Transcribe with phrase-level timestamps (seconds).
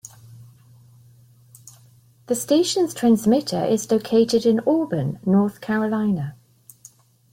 [2.25, 6.35] The station's transmitter is located in Auburn, North Carolina.